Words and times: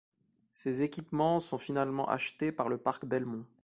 Ses 0.55 0.81
équipements 0.81 1.39
sont 1.39 1.59
finalement 1.59 2.09
achetés 2.09 2.51
par 2.51 2.69
le 2.69 2.79
parc 2.79 3.05
Belmont. 3.05 3.45